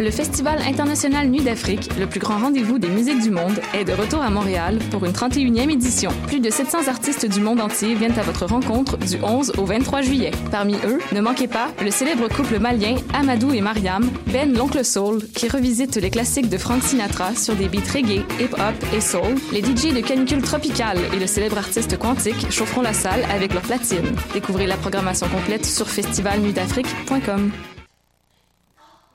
[0.00, 3.92] Le Festival international Nuit d'Afrique, le plus grand rendez-vous des musiques du monde, est de
[3.92, 6.10] retour à Montréal pour une 31e édition.
[6.26, 10.00] Plus de 700 artistes du monde entier viennent à votre rencontre du 11 au 23
[10.00, 10.30] juillet.
[10.50, 15.18] Parmi eux, ne manquez pas le célèbre couple malien Amadou et Mariam, Ben l'oncle soul,
[15.34, 19.34] qui revisite les classiques de Frank Sinatra sur des beats reggae, hip-hop et soul.
[19.52, 23.62] Les DJ de canicule tropicale et le célèbre artiste quantique chaufferont la salle avec leur
[23.62, 24.16] platine.
[24.32, 27.50] Découvrez la programmation complète sur festivalnuitdafrique.com.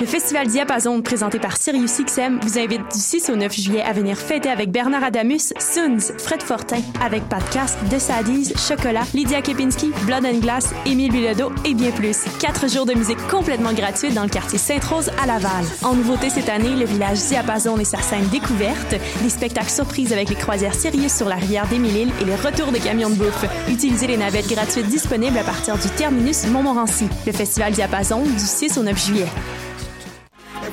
[0.00, 4.16] Le Festival Diapason, présenté par SiriusXM, vous invite du 6 au 9 juillet à venir
[4.16, 10.24] fêter avec Bernard Adamus, Soons, Fred Fortin, avec Podcast, De Sadies, Chocolat, Lydia Kepinski, Blood
[10.24, 12.18] and Glass, Émile Bilodeau et bien plus.
[12.38, 15.64] Quatre jours de musique complètement gratuite dans le quartier Sainte-Rose à Laval.
[15.82, 20.28] En nouveauté cette année, le village Diapason et sa scène découverte, des spectacles surprises avec
[20.28, 23.46] les croisières Sirius sur la rivière des Mille-Îles et les retours de camions de bouffe.
[23.68, 27.08] Utilisez les navettes gratuites disponibles à partir du terminus Montmorency.
[27.26, 29.26] Le Festival Diapason du 6 au 9 juillet.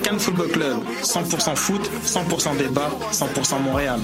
[0.04, 4.00] Cannes Football Club, 100% foot, 100% débat, 100% Montréal.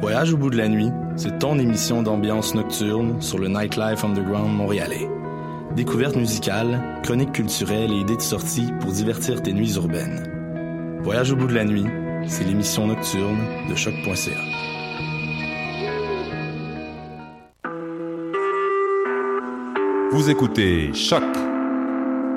[0.00, 4.54] Voyage au bout de la nuit, c'est ton émission d'ambiance nocturne sur le Nightlife Underground
[4.54, 5.08] montréalais.
[5.74, 11.00] Découvertes musicales, chroniques culturelles et idées de sortie pour divertir tes nuits urbaines.
[11.02, 11.86] Voyage au bout de la nuit,
[12.26, 14.75] c'est l'émission nocturne de choc.ca.
[20.16, 21.22] Vous écoutez Choc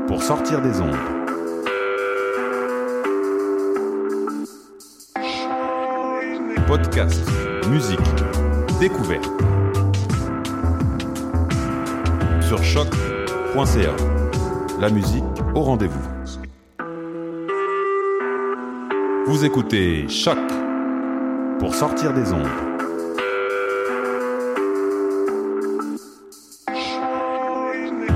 [0.06, 0.98] pour sortir des ondes.
[6.68, 7.26] Podcast,
[7.70, 8.00] musique,
[8.82, 9.32] découverte.
[12.42, 13.96] Sur choc.ca.
[14.82, 15.24] La musique
[15.56, 16.10] au rendez-vous.
[19.26, 20.38] Vous écoutez Choc
[21.60, 22.69] pour sortir des ondes.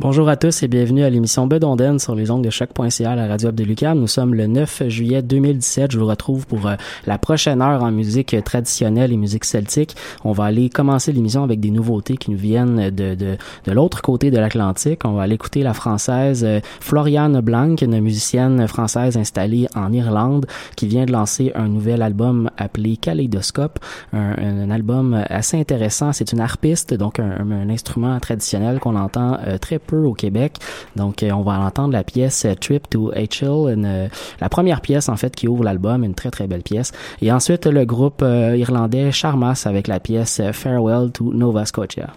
[0.00, 3.26] Bonjour à tous et bienvenue à l'émission Bedonden sur les ondes de choc.ca à la
[3.26, 4.00] radio de Lucam.
[4.00, 5.92] Nous sommes le 9 juillet 2017.
[5.92, 9.94] Je vous retrouve pour euh, la prochaine heure en musique traditionnelle et musique celtique.
[10.24, 14.00] On va aller commencer l'émission avec des nouveautés qui nous viennent de, de, de l'autre
[14.00, 15.04] côté de l'Atlantique.
[15.04, 20.46] On va aller écouter la française euh, Floriane Blanc, une musicienne française installée en Irlande
[20.76, 23.78] qui vient de lancer un nouvel album appelé Kaleidoscope,
[24.14, 26.14] un, un album assez intéressant.
[26.14, 30.54] C'est une harpiste, donc un, un instrument traditionnel qu'on entend euh, très peu au Québec.
[30.96, 34.08] Donc, euh, on va entendre la pièce euh, Trip to H.L., euh,
[34.40, 36.92] la première pièce, en fait, qui ouvre l'album, une très, très belle pièce.
[37.22, 42.12] Et ensuite, le groupe irlandais Charmas avec la pièce Farewell to Nova Scotia.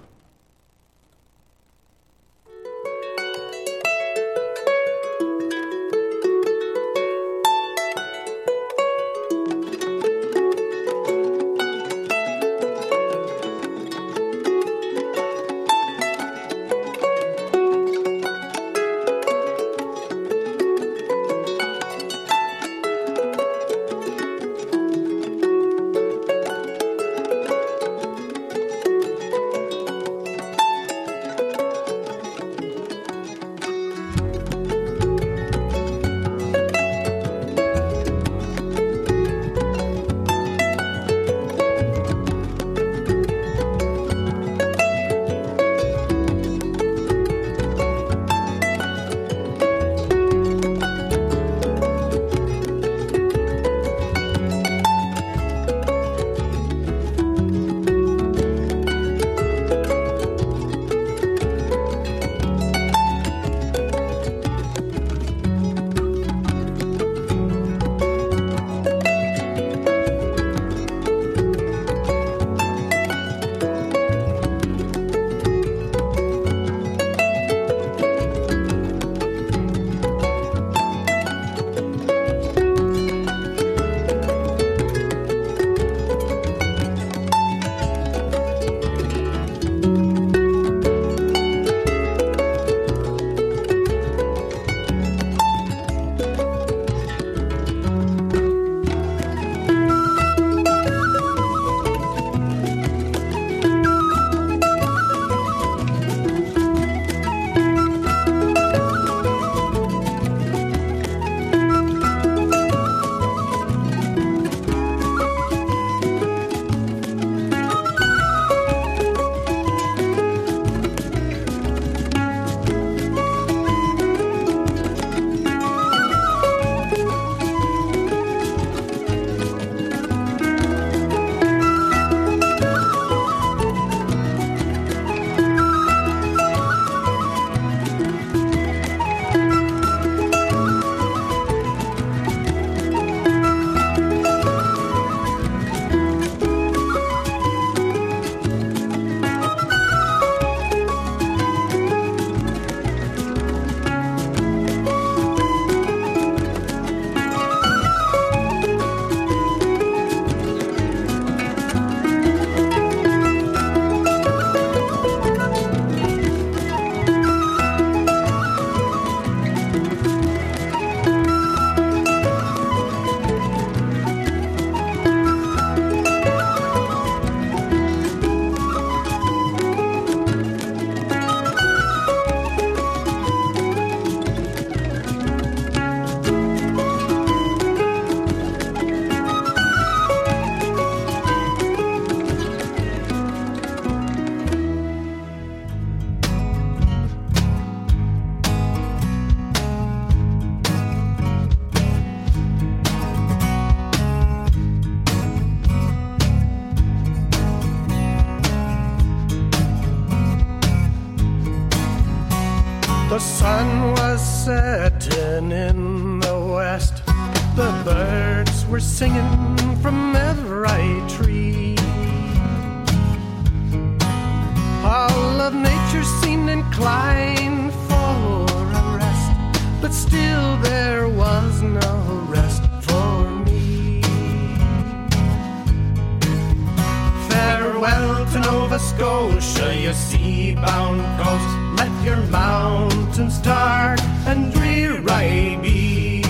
[237.83, 241.50] Farewell to Nova Scotia, your sea-bound coast.
[241.77, 246.24] Let your mountains dark and dreary be.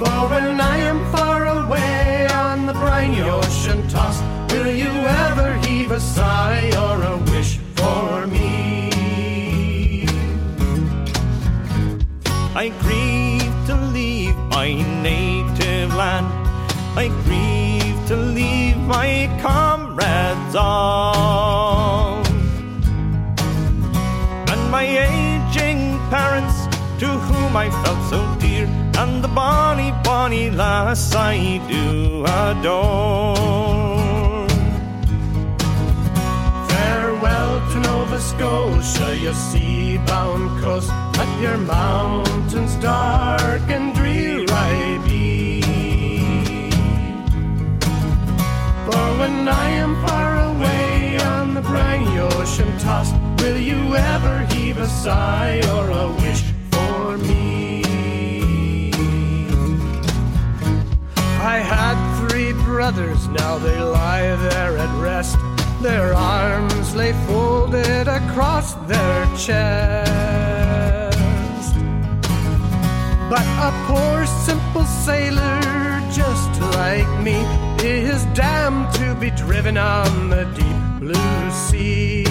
[0.00, 4.90] For when I am far away on the briny ocean tossed, will you
[5.26, 8.90] ever heave a sigh or a wish for me?
[12.56, 14.72] I grieve to leave my
[15.02, 16.26] native land.
[16.98, 17.63] I grieve
[18.86, 22.22] my comrades all.
[24.52, 26.56] And my aging parents
[27.00, 28.66] to whom I felt so dear,
[28.98, 33.34] and the bonny, bonny lass I do adore.
[36.68, 40.90] Farewell to Nova Scotia, your sea-bound coast.
[41.16, 45.13] Let your mountains dark and dreary be.
[49.18, 54.86] When I am far away on the briny ocean tossed, will you ever heave a
[54.86, 56.42] sigh or a wish
[56.72, 57.82] for me?
[61.54, 65.38] I had three brothers, now they lie there at rest.
[65.80, 70.14] Their arms lay folded across their chest.
[73.30, 75.60] But a poor simple sailor
[76.10, 82.24] just like me is damned to be driven on the deep blue sea.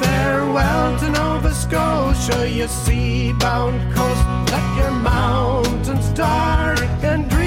[0.00, 4.24] Farewell to Nova Scotia, your sea-bound coast.
[4.52, 7.39] Let your mountains dark and dreary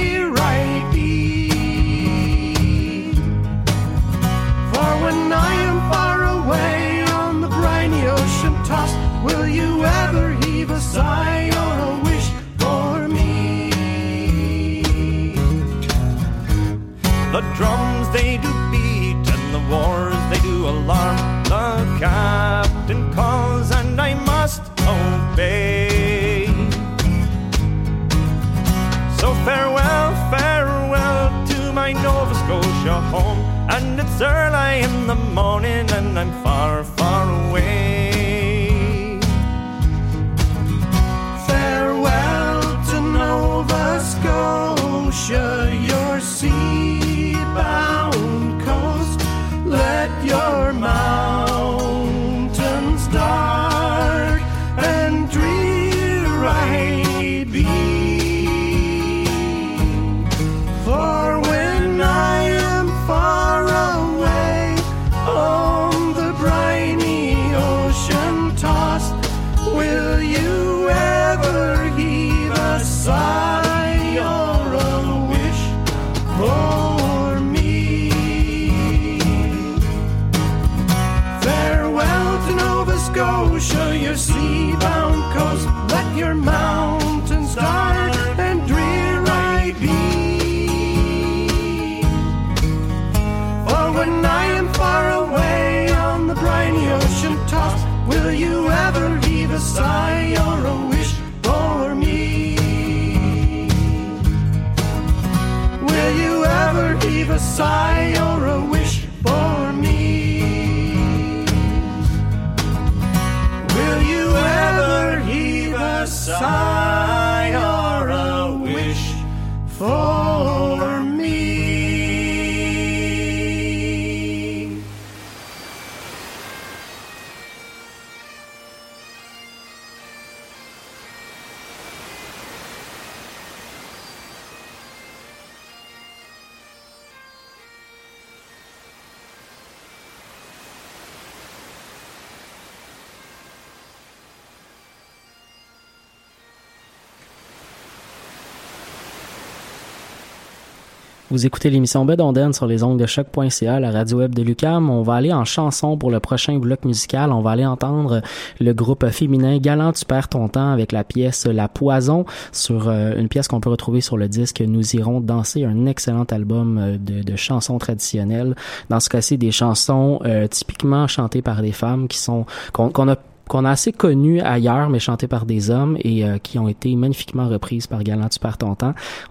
[151.34, 154.92] Vous écoutez l'émission Bedonden sur les ongles de choc.ca, la radio web de Lucam.
[154.92, 157.32] On va aller en chanson pour le prochain bloc musical.
[157.32, 158.22] On va aller entendre
[158.60, 163.16] le groupe féminin Galant tu perds ton temps avec la pièce La Poison sur euh,
[163.18, 166.98] une pièce qu'on peut retrouver sur le disque Nous irons danser, un excellent album euh,
[167.00, 168.54] de, chansons traditionnelles.
[168.92, 173.16] Dans ce cas-ci, des chansons euh, typiquement chantées par des femmes qui sont qu'on a
[173.48, 176.96] qu'on a assez connu ailleurs, mais chanté par des hommes et euh, qui ont été
[176.96, 178.58] magnifiquement reprises par Galant Tu perds.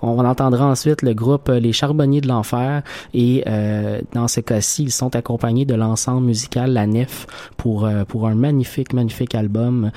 [0.03, 2.83] On entendra ensuite le groupe euh, Les Charbonniers de l'Enfer
[3.15, 7.27] et euh, dans ce cas-ci, ils sont accompagnés de l'ensemble musical La Nef
[7.57, 9.91] pour, pour un magnifique, magnifique album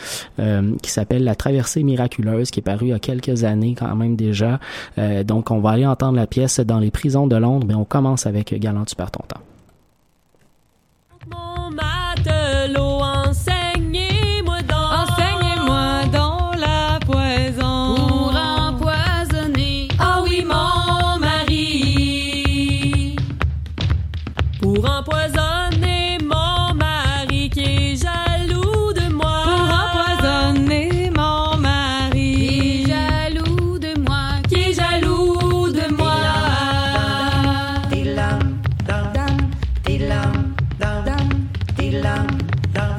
[0.81, 4.15] qui s'appelle La Traversée miraculeuse qui est paru il y a quelques années quand même
[4.15, 4.60] déjà.
[5.25, 8.25] donc on va aller entendre la pièce dans les prisons de Londres, mais on commence
[8.25, 9.45] avec Galant Tu perds.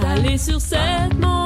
[0.06, 1.45] Allez sur cette montagne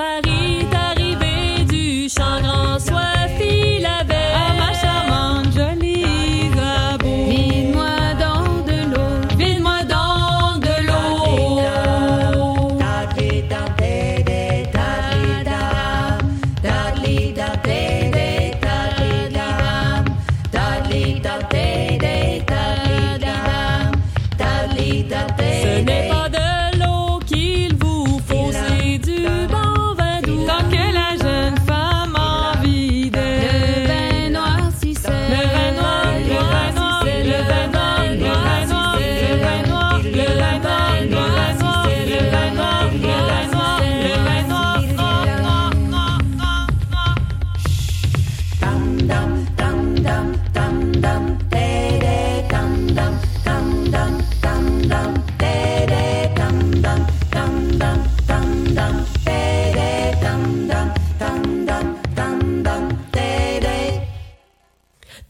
[0.00, 0.29] somebody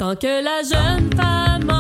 [0.01, 1.80] Tant que la jeune femme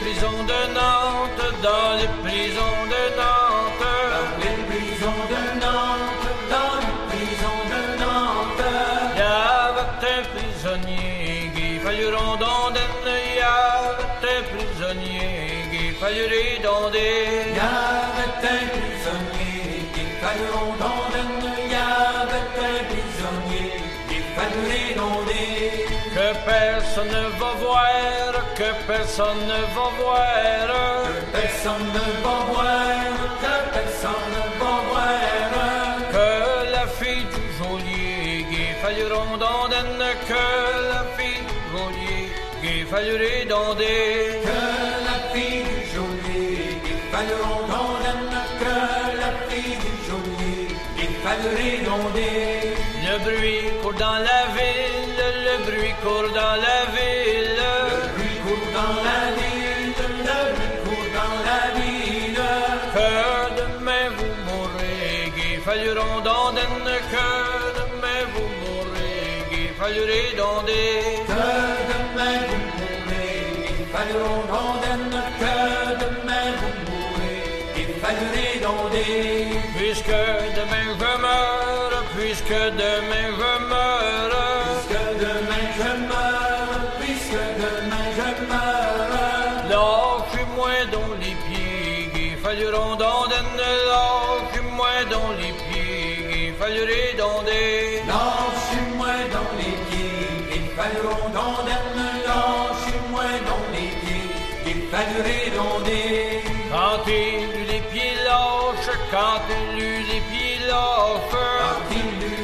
[0.00, 6.96] prisons de Nantes, dans les prisons de Nantes, dans les prisons de Nantes, dans les
[7.10, 8.66] prisons de Nantes.
[9.14, 15.30] Il y avait un prisonnier qui fallut rondonner, il y avait un prisonnier
[15.72, 17.14] qui fallut redonder.
[17.48, 21.05] Il y avait un prisonnier qui fallut rondonner,
[26.26, 30.66] Que personne ne va voir, que personne ne va voir,
[31.06, 32.96] que personne ne va voir,
[33.42, 36.28] que personne ne va voir, que
[36.72, 40.44] la fille du geôlier qui fallut rondonner, que
[40.94, 42.24] la fille du geôlier
[42.60, 44.60] qui fallut redonder, que
[45.08, 48.18] la fille du geôlier qui fallut rondonner,
[48.62, 48.76] que
[49.22, 52.74] la fille du geôlier qui fallut redonder.
[53.06, 54.95] Le bruit court dans la ville,
[56.02, 57.56] court dans la ville.
[57.60, 57.72] Le
[58.14, 59.94] bruit court dans la ville,
[60.28, 62.44] le bruit court dans la ville.
[62.96, 63.10] Que
[63.60, 67.28] demain vous mourrez, qu'il fallut rondonner, que
[67.78, 70.90] demain vous mourrez, qu'il fallut redonder.
[71.30, 71.46] Que
[71.92, 75.56] demain vous mourrez, qu'il fallut rondonner, que
[76.02, 77.40] demain vous mourrez,
[77.74, 79.14] qu'il fallut redonder.
[79.76, 80.20] Puisque
[80.58, 84.15] demain je meurs, puisque demain je meurs,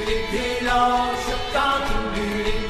[0.07, 2.63] les pieds lâches, quand il eut les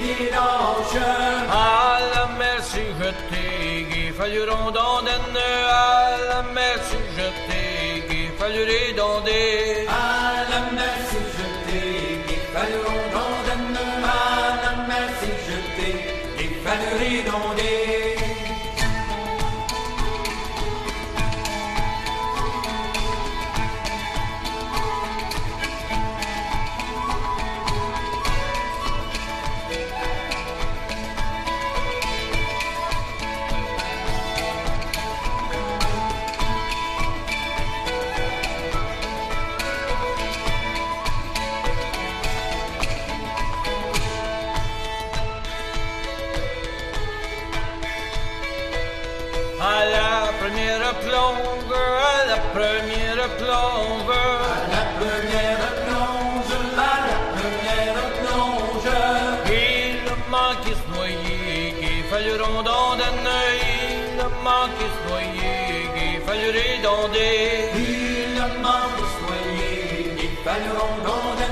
[66.26, 67.70] fallut redonder.
[67.74, 71.50] Il manquait se noyer, qu'il fallut rondonner,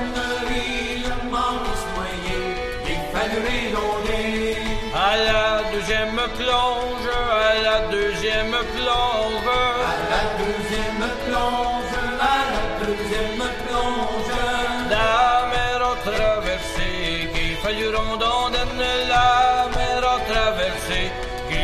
[0.95, 2.43] il manquait se noyer,
[2.85, 4.57] qu'il fallut redonder.
[4.93, 9.47] À la deuxième plonge, à la deuxième plonge,
[9.87, 14.31] à la deuxième plonge, à la deuxième plonge.
[14.89, 17.91] La mer a traversé, qu'il fallut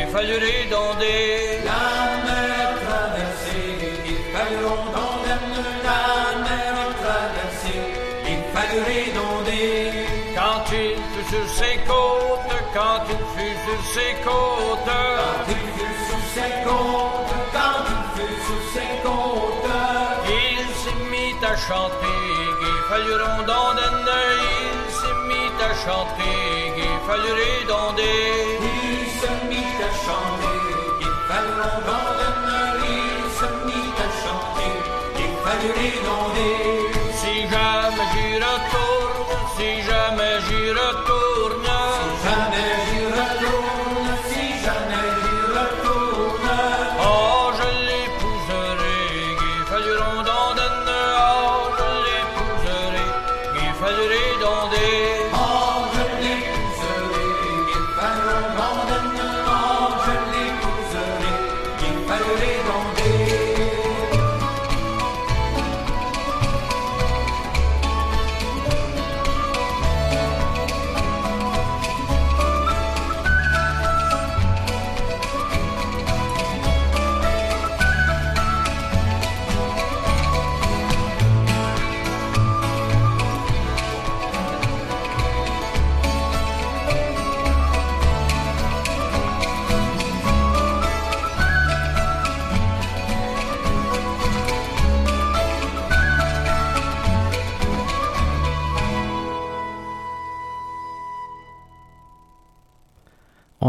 [0.07, 1.59] qu'il fallut redonder.
[1.65, 1.83] La
[2.25, 3.59] mer traversé,
[4.05, 5.39] qu'il fallut rondonner,
[5.83, 6.03] la
[6.45, 7.75] mer traversé,
[8.23, 10.05] qu'il fallut redonder.
[10.35, 15.97] Quand il fut sur ses côtes, quand il fut sur ses côtes, quand il fut
[16.07, 19.69] sur ses côtes, quand il fut sur ses côtes,
[20.29, 22.19] il s'est mis à chanter,
[22.59, 23.89] qu'il fallut rondonner,
[24.55, 26.37] il s'est mis à chanter,
[26.75, 28.17] qu'il fallut redonder.
[28.61, 28.66] Il se
[36.37, 36.96] mit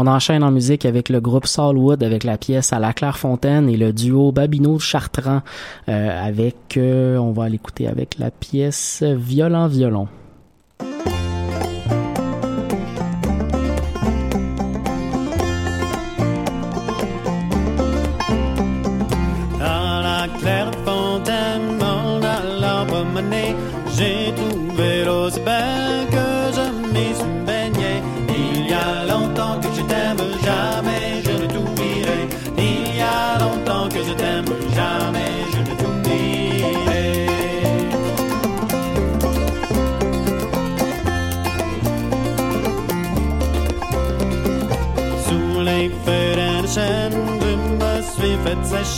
[0.09, 3.93] enchaîne en musique avec le groupe Salwood avec la pièce à la Clairefontaine et le
[3.93, 5.41] duo Babino Chartrand
[5.87, 10.07] euh, avec, euh, on va l'écouter avec la pièce Violent Violon.
[23.99, 25.03] J'ai trouvé
[25.45, 27.28] belle que je m'y suis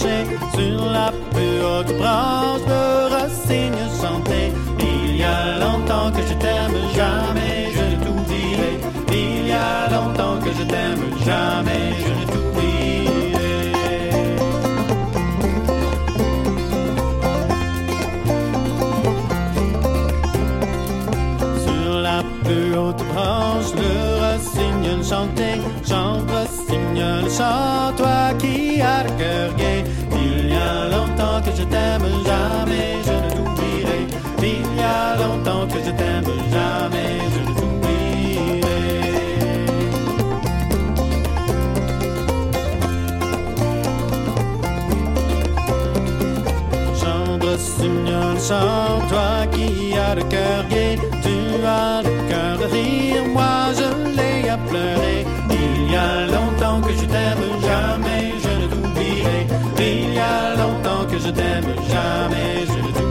[0.01, 4.51] sur la plus haute branche de racine chantée.
[4.79, 8.73] Il y a longtemps que je t'aime, jamais je ne t'oublierai.
[9.11, 13.61] Il y a longtemps que je t'aime, jamais je ne t'oublierai.
[21.63, 23.91] Sur la plus haute branche, le
[24.23, 28.01] rossignol chantait, chante, rossignol, chante,
[48.51, 50.97] chante, toi qui as le cœur gai.
[51.25, 51.35] Tu
[51.65, 53.87] as le cœur de rire, moi je
[54.17, 55.19] l'ai à pleurer.
[55.63, 59.39] Il y a longtemps que je t'aime, jamais je ne t'oublierai.
[59.79, 63.10] Il y a longtemps que je t'aime, jamais je ne t'oublierai.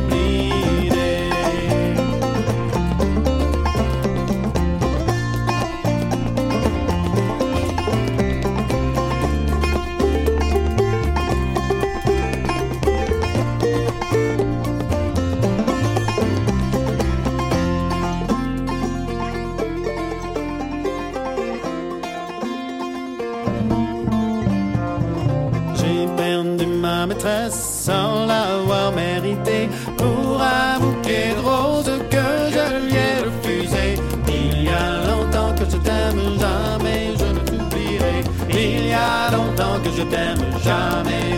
[27.00, 33.86] Ma maîtresse sans l'avoir mérité pour un bouquet de roses que je lui ai refusé.
[34.28, 38.18] Il y a longtemps que je t'aime, jamais je ne t'oublierai.
[38.50, 41.29] Il y a longtemps que je t'aime, jamais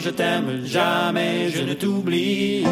[0.00, 2.66] je t'aime, jamais je ne t'oublierai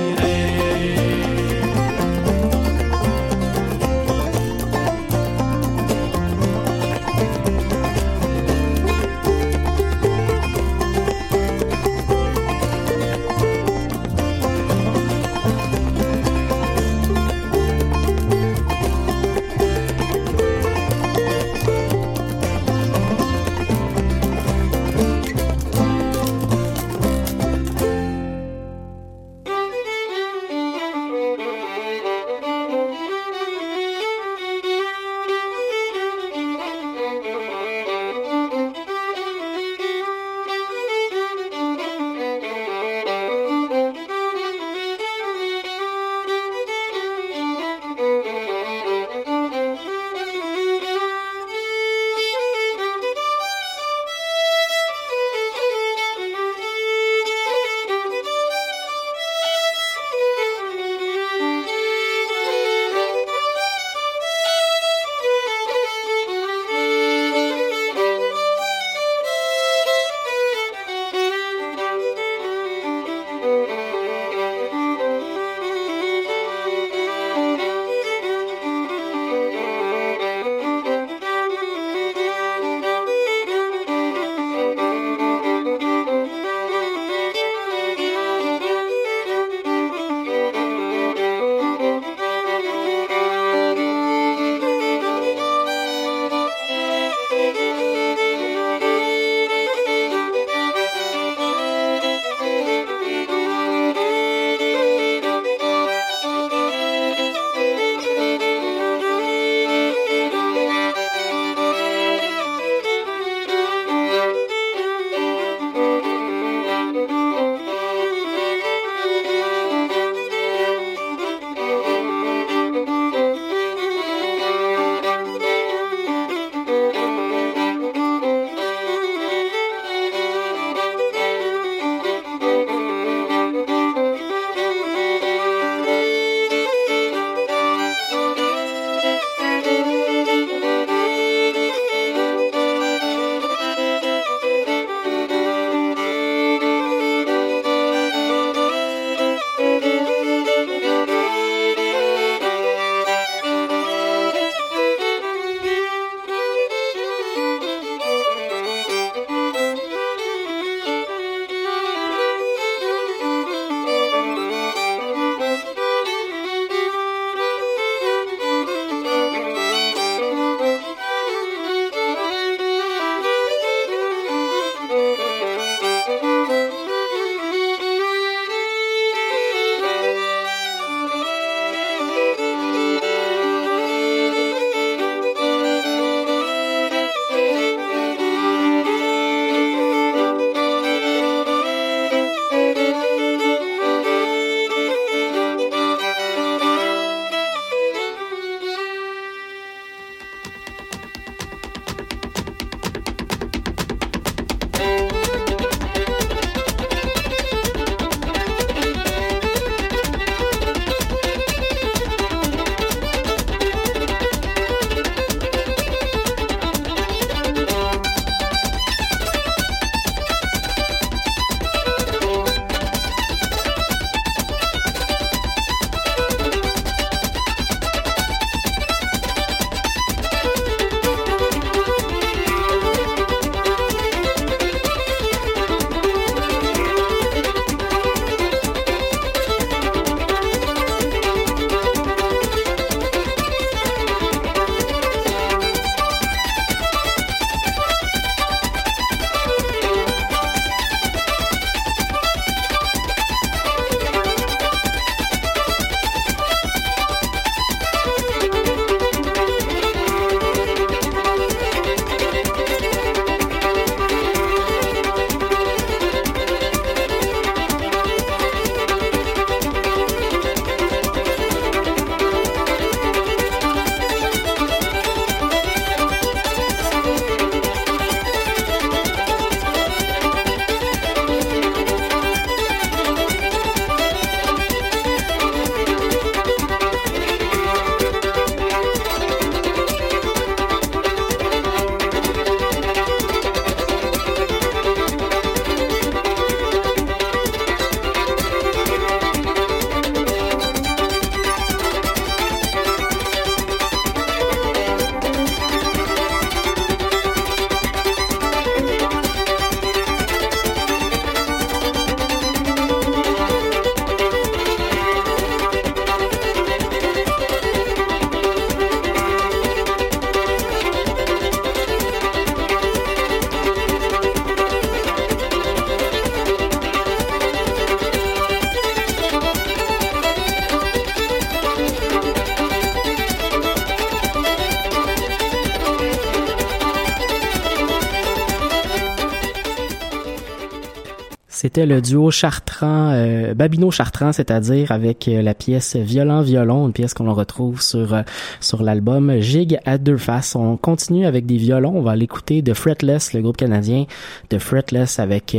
[341.74, 347.14] C'était le duo Chartrand, euh, Babino-Chartrand, c'est-à-dire avec euh, la pièce Violent Violon, une pièce
[347.14, 348.22] qu'on retrouve sur euh,
[348.60, 350.54] sur l'album Gig à deux faces.
[350.54, 351.94] On continue avec des violons.
[351.96, 354.04] On va l'écouter de Fretless, le groupe canadien
[354.50, 355.56] de Fretless avec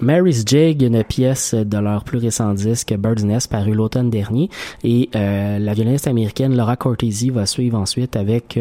[0.00, 4.50] Mary's Jig, une pièce de leur plus récent disque Bird's Nest paru l'automne dernier.
[4.82, 8.58] Et la violoniste américaine Laura Cortese va suivre ensuite avec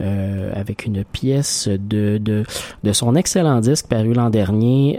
[0.00, 2.44] avec une pièce de, de
[2.82, 4.98] de son excellent disque paru l'an dernier,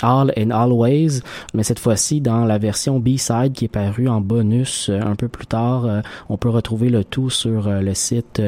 [0.00, 1.20] All and Always,
[1.54, 5.28] mais cette fois-ci dans la version B-side qui est parue en bonus euh, un peu
[5.28, 5.84] plus tard.
[5.86, 8.40] Euh, on peut retrouver le tout sur euh, le site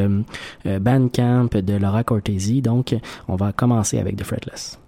[0.65, 2.63] Bandcamp de Laura Cortese.
[2.63, 2.95] Donc,
[3.29, 4.79] on va commencer avec The Fretless.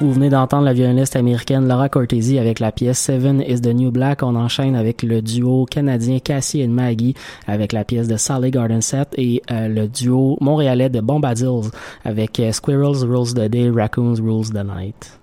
[0.00, 4.22] Venez d'entendre la violoniste américaine Laura Cortese avec la pièce Seven is the New Black.
[4.22, 7.14] On enchaîne avec le duo canadien Cassie et Maggie
[7.46, 11.70] avec la pièce de Sally Garden Set et euh, le duo montréalais de Bombadils
[12.04, 15.18] avec euh, Squirrels Rules the Day, Raccoons Rules the Night.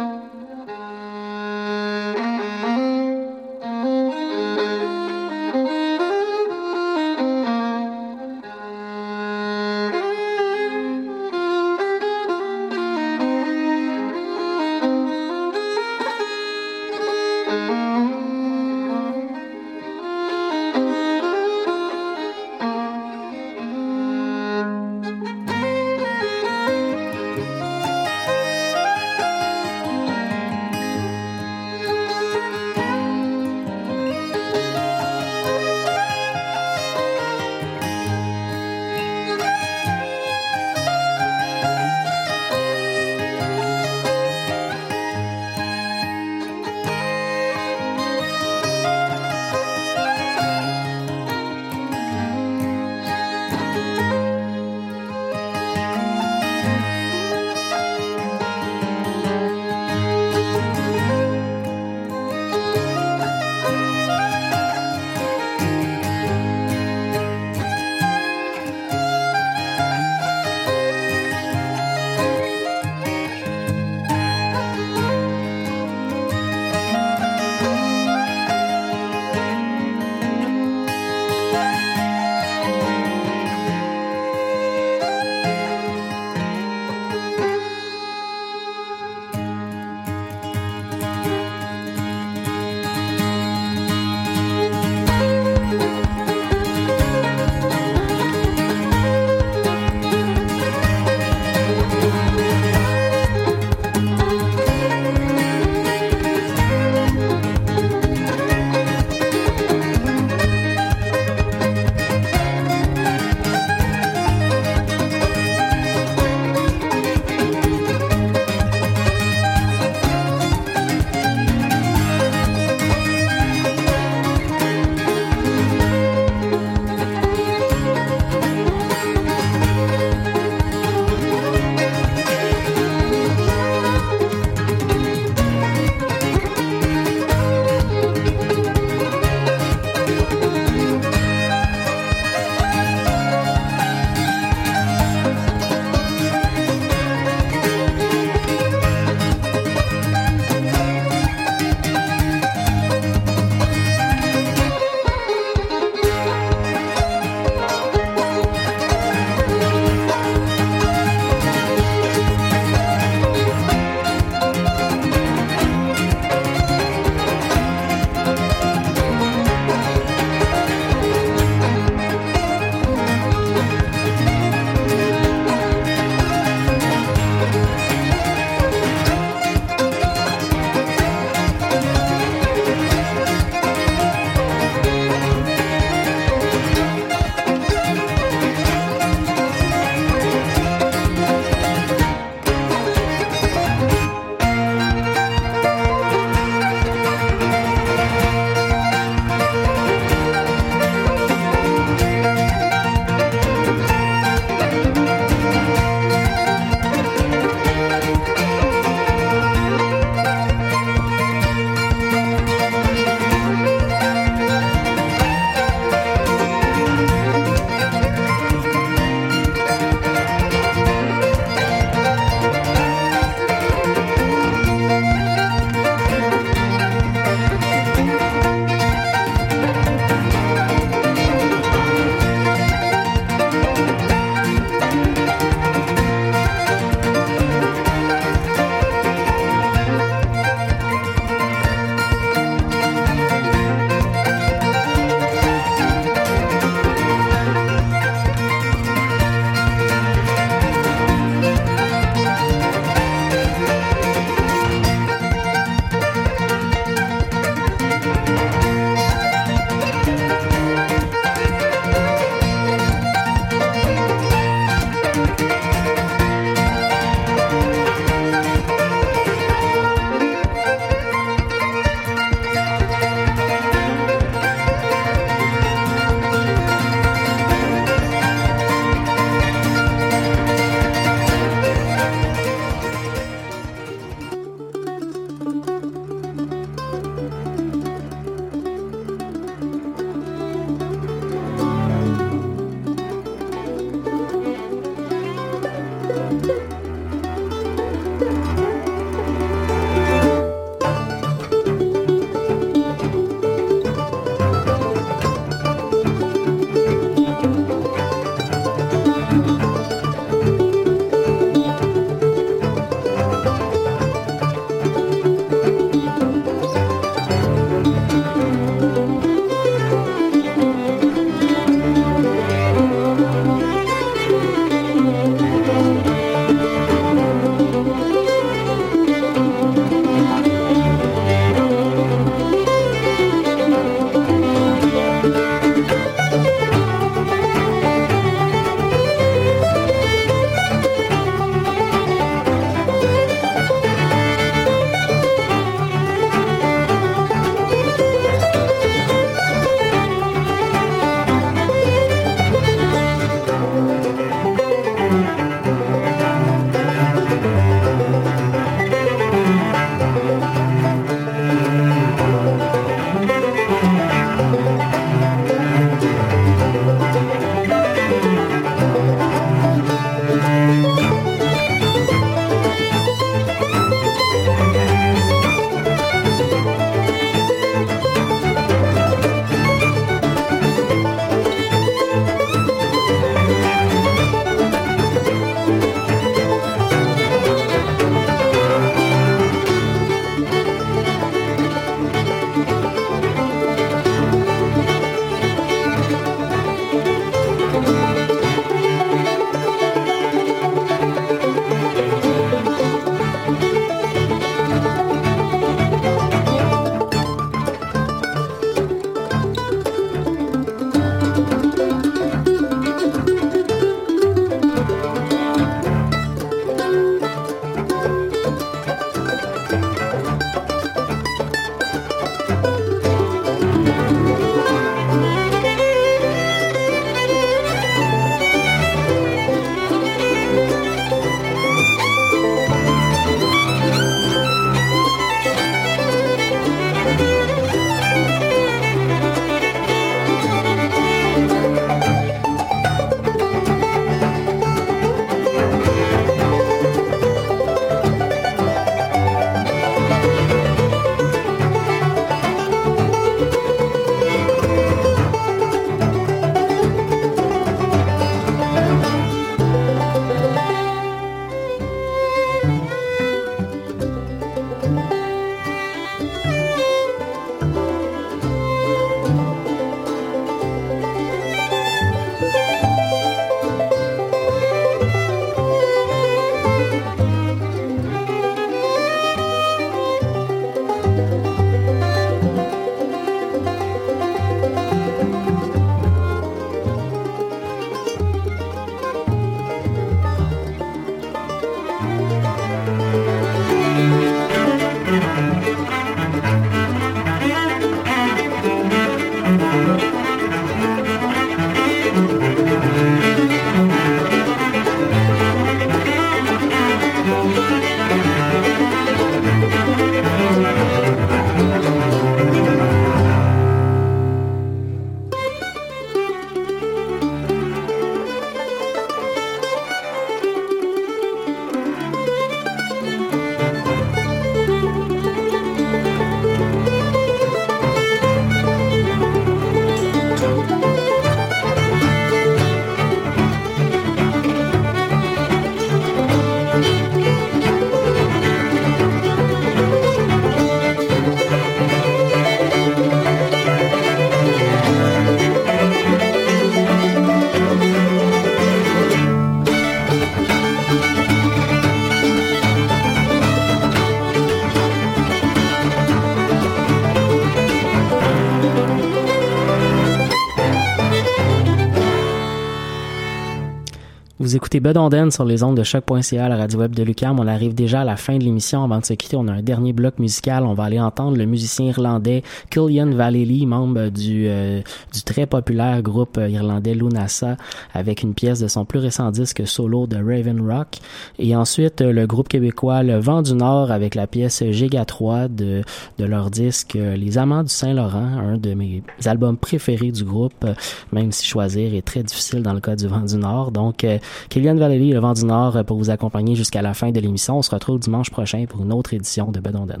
[564.56, 567.38] Écoutez Bud Onden sur les ondes de choc.ca, la radio web de Lucam.
[567.38, 568.82] On arrive déjà à la fin de l'émission.
[568.82, 570.64] Avant de se quitter, on a un dernier bloc musical.
[570.64, 574.80] On va aller entendre le musicien irlandais Killian Vallely, membre du, euh,
[575.12, 577.58] du très populaire groupe irlandais Lunasa,
[577.92, 581.00] avec une pièce de son plus récent disque solo de Raven Rock.
[581.38, 585.82] Et ensuite, le groupe québécois Le Vent du Nord avec la pièce Giga 3 de,
[586.16, 590.64] de leur disque Les Amants du Saint-Laurent, un de mes albums préférés du groupe,
[591.12, 593.70] même si choisir est très difficile dans le cas du Vent du Nord.
[593.70, 594.16] Donc, euh,
[594.48, 597.58] Kylian Vallely, le vent du Nord, pour vous accompagner jusqu'à la fin de l'émission.
[597.58, 600.00] On se retrouve dimanche prochain pour une autre édition de Bedonden.